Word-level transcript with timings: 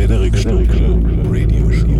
Frederik 0.00 0.34
Stunkel 0.34 1.28
Radio 1.28 1.70
Show. 1.70 1.99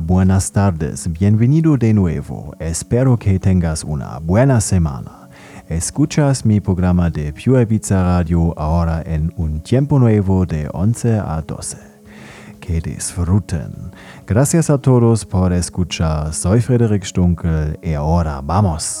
Buenas 0.00 0.50
tardes, 0.50 1.12
bienvenido 1.12 1.76
de 1.76 1.92
nuevo. 1.92 2.54
Espero 2.58 3.18
que 3.18 3.38
tengas 3.38 3.84
una 3.84 4.18
buena 4.18 4.62
semana. 4.62 5.28
Escuchas 5.68 6.46
mi 6.46 6.58
programa 6.58 7.10
de 7.10 7.34
Pure 7.34 7.62
Ibiza 7.62 8.02
Radio 8.02 8.58
ahora 8.58 9.02
en 9.04 9.30
un 9.36 9.60
tiempo 9.60 9.98
nuevo 9.98 10.46
de 10.46 10.70
11 10.72 11.18
a 11.18 11.42
12. 11.46 11.76
Que 12.58 12.80
disfruten. 12.80 13.92
Gracias 14.26 14.70
a 14.70 14.78
todos 14.78 15.26
por 15.26 15.52
escuchar. 15.52 16.32
Soy 16.32 16.62
Frederik 16.62 17.04
Stunkel 17.04 17.78
y 17.82 17.92
ahora 17.92 18.40
vamos. 18.40 19.00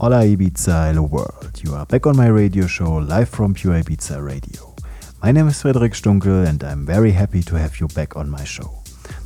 Hola 0.00 0.24
Ibiza, 0.24 0.86
hello 0.86 1.02
world. 1.02 1.60
You 1.62 1.74
are 1.74 1.84
back 1.84 2.06
on 2.06 2.16
my 2.16 2.28
radio 2.28 2.66
show 2.66 2.90
live 2.90 3.28
from 3.28 3.52
Pure 3.52 3.82
Ibiza 3.82 4.24
Radio. 4.24 4.74
My 5.22 5.30
name 5.30 5.48
is 5.48 5.60
Frederic 5.60 5.92
Stunkel 5.92 6.46
and 6.48 6.64
I'm 6.64 6.86
very 6.86 7.10
happy 7.10 7.42
to 7.42 7.56
have 7.56 7.78
you 7.80 7.86
back 7.88 8.16
on 8.16 8.30
my 8.30 8.42
show. 8.42 8.82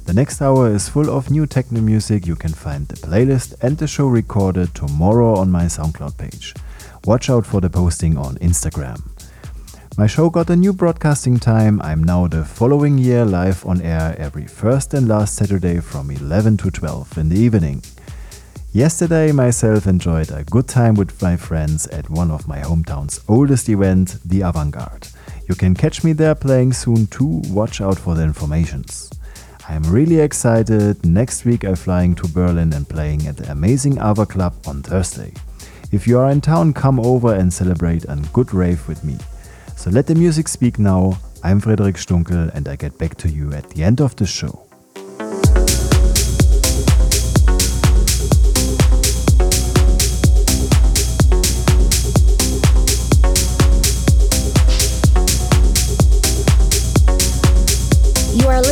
The 0.06 0.12
next 0.12 0.42
hour 0.42 0.68
is 0.68 0.88
full 0.88 1.16
of 1.16 1.30
new 1.30 1.46
techno 1.46 1.80
music. 1.80 2.26
You 2.26 2.34
can 2.34 2.52
find 2.52 2.88
the 2.88 2.96
playlist 2.96 3.54
and 3.62 3.78
the 3.78 3.86
show 3.86 4.08
recorded 4.08 4.74
tomorrow 4.74 5.36
on 5.36 5.48
my 5.48 5.66
SoundCloud 5.66 6.18
page. 6.18 6.54
Watch 7.04 7.30
out 7.30 7.46
for 7.46 7.60
the 7.60 7.70
posting 7.70 8.18
on 8.18 8.34
Instagram. 8.38 9.00
My 9.96 10.08
show 10.08 10.28
got 10.28 10.50
a 10.50 10.56
new 10.56 10.72
broadcasting 10.72 11.38
time. 11.38 11.80
I'm 11.82 12.02
now 12.02 12.26
the 12.26 12.44
following 12.44 12.98
year 12.98 13.24
live 13.24 13.64
on 13.64 13.80
air 13.80 14.16
every 14.18 14.48
first 14.48 14.92
and 14.92 15.06
last 15.06 15.36
Saturday 15.36 15.78
from 15.78 16.10
11 16.10 16.56
to 16.56 16.72
12 16.72 17.16
in 17.16 17.28
the 17.28 17.38
evening. 17.38 17.80
Yesterday, 18.74 19.30
myself 19.30 19.86
enjoyed 19.86 20.32
a 20.32 20.42
good 20.42 20.66
time 20.66 20.96
with 20.96 21.22
my 21.22 21.36
friends 21.36 21.86
at 21.86 22.10
one 22.10 22.32
of 22.32 22.48
my 22.48 22.58
hometown's 22.58 23.20
oldest 23.28 23.68
event, 23.68 24.18
the 24.24 24.40
Avantgarde. 24.40 25.14
You 25.48 25.54
can 25.54 25.76
catch 25.76 26.02
me 26.02 26.12
there 26.12 26.34
playing 26.34 26.72
soon 26.72 27.06
too. 27.06 27.40
Watch 27.50 27.80
out 27.80 28.00
for 28.00 28.16
the 28.16 28.24
informations. 28.24 29.12
I'm 29.68 29.84
really 29.84 30.18
excited. 30.18 31.06
Next 31.06 31.44
week, 31.44 31.62
I'm 31.64 31.76
flying 31.76 32.16
to 32.16 32.26
Berlin 32.26 32.72
and 32.72 32.88
playing 32.88 33.28
at 33.28 33.36
the 33.36 33.48
amazing 33.52 33.98
Ava 33.98 34.26
Club 34.26 34.54
on 34.66 34.82
Thursday. 34.82 35.32
If 35.92 36.08
you 36.08 36.18
are 36.18 36.32
in 36.32 36.40
town, 36.40 36.72
come 36.72 36.98
over 36.98 37.32
and 37.32 37.52
celebrate 37.52 38.04
a 38.06 38.20
good 38.32 38.52
rave 38.52 38.88
with 38.88 39.04
me. 39.04 39.18
So 39.76 39.88
let 39.90 40.08
the 40.08 40.16
music 40.16 40.48
speak 40.48 40.80
now. 40.80 41.16
I'm 41.44 41.60
Frederic 41.60 41.94
Stunkel 41.94 42.52
and 42.52 42.66
I 42.66 42.74
get 42.74 42.98
back 42.98 43.16
to 43.18 43.28
you 43.28 43.52
at 43.52 43.70
the 43.70 43.84
end 43.84 44.00
of 44.00 44.16
the 44.16 44.26
show. 44.26 44.63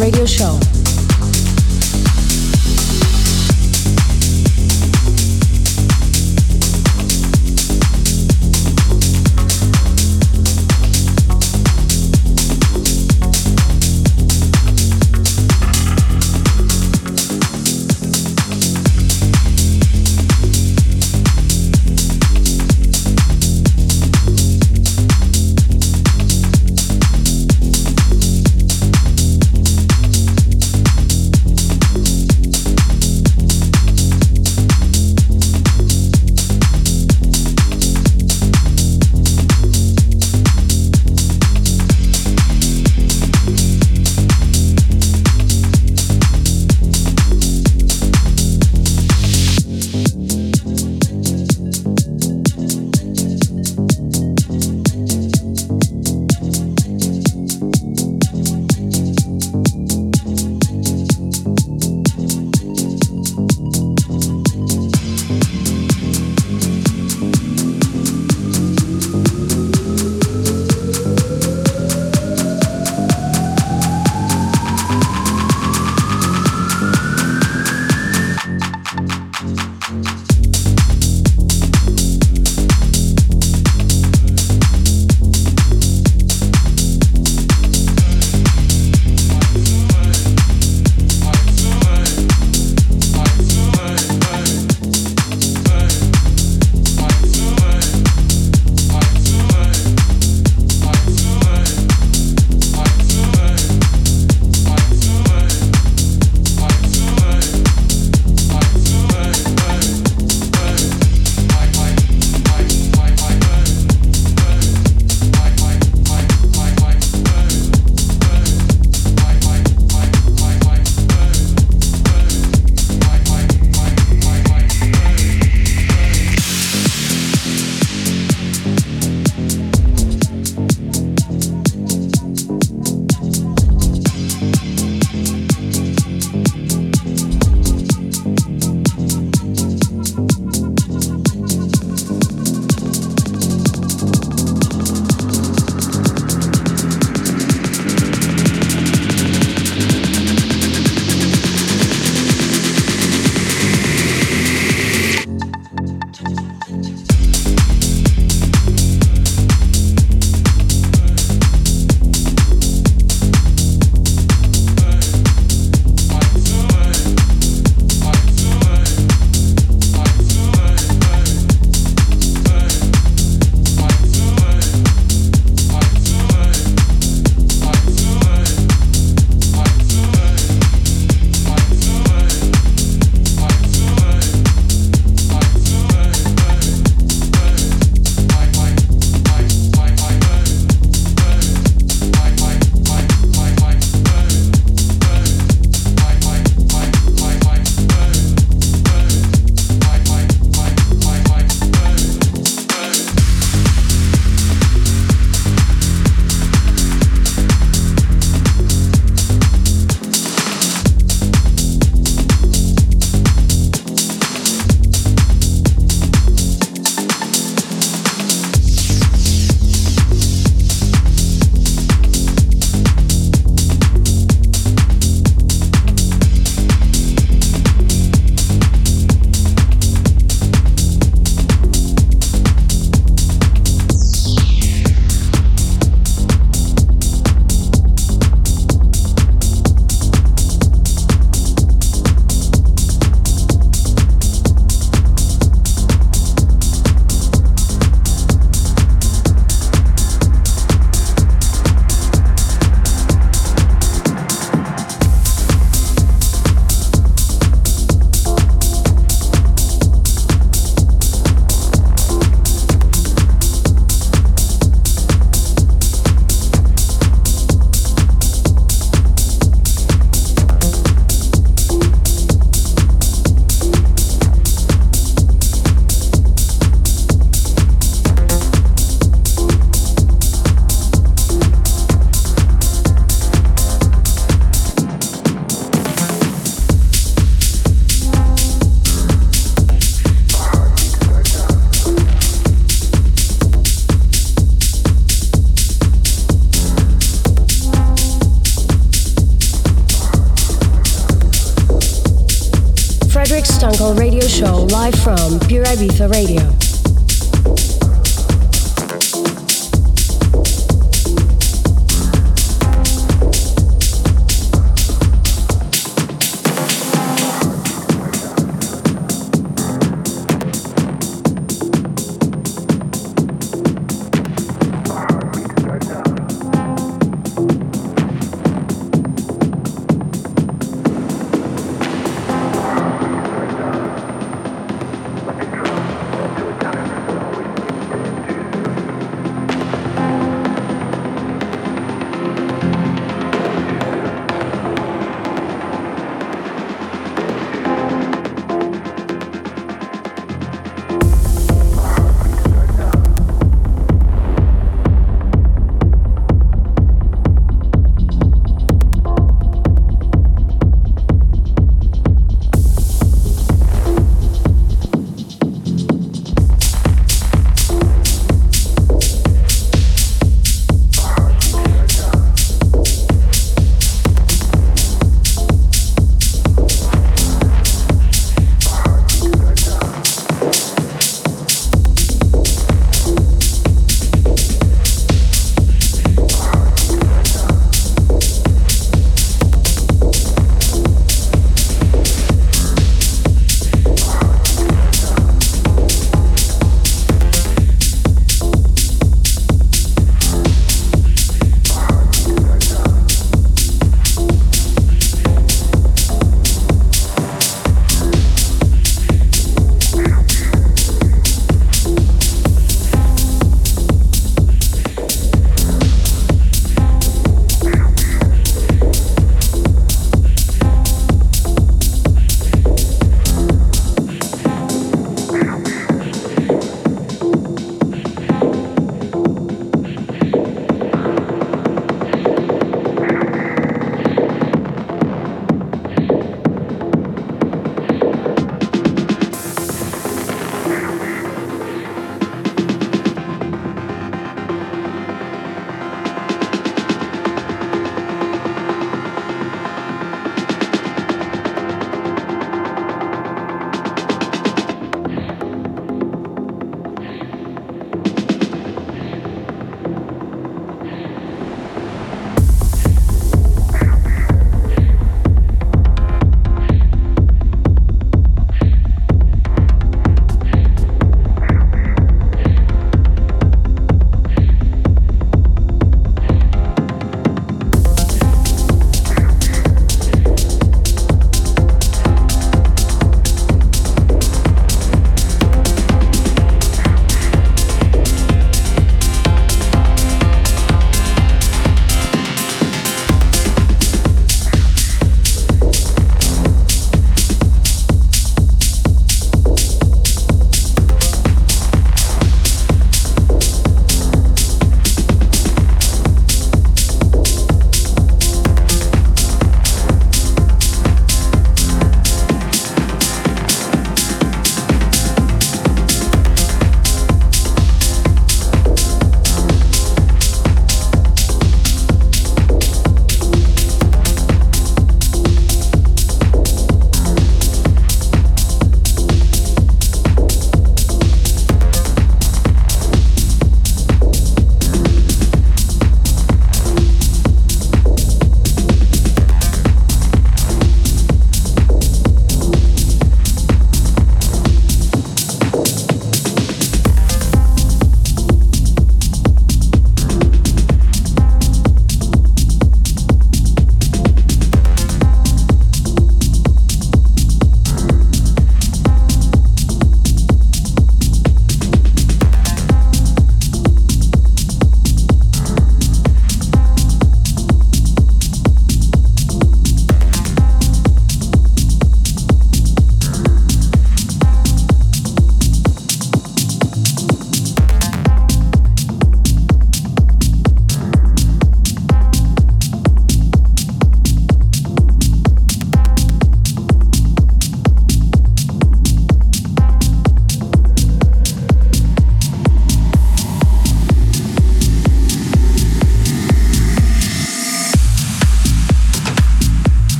Radio 0.00 0.24
Show. 0.24 0.79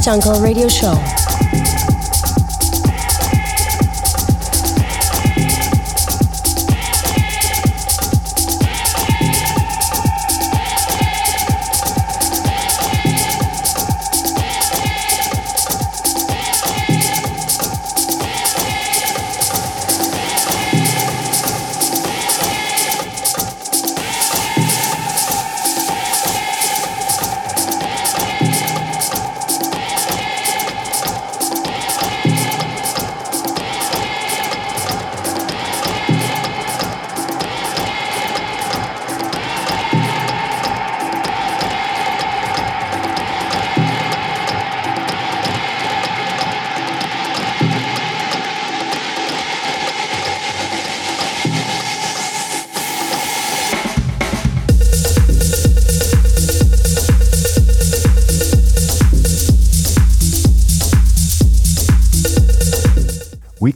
Stunkel 0.00 0.40
Radio 0.40 0.66
Show. 0.66 1.09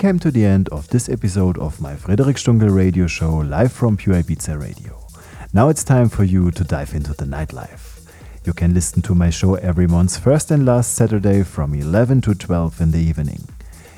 Came 0.04 0.18
to 0.18 0.30
the 0.30 0.44
end 0.44 0.68
of 0.68 0.86
this 0.88 1.08
episode 1.08 1.56
of 1.56 1.80
my 1.80 1.96
Frederic 1.96 2.36
Stunkel 2.36 2.76
radio 2.76 3.06
show 3.06 3.36
live 3.36 3.72
from 3.72 3.96
Pure 3.96 4.16
Ibiza 4.16 4.60
Radio. 4.60 5.06
Now 5.54 5.70
it's 5.70 5.82
time 5.82 6.10
for 6.10 6.24
you 6.24 6.50
to 6.50 6.62
dive 6.62 6.92
into 6.92 7.14
the 7.14 7.24
nightlife. 7.24 8.06
You 8.44 8.52
can 8.52 8.74
listen 8.74 9.00
to 9.00 9.14
my 9.14 9.30
show 9.30 9.54
every 9.54 9.86
month's 9.86 10.18
first 10.18 10.50
and 10.50 10.66
last 10.66 10.92
Saturday 10.92 11.42
from 11.42 11.72
11 11.72 12.20
to 12.20 12.34
12 12.34 12.82
in 12.82 12.90
the 12.90 12.98
evening. 12.98 13.48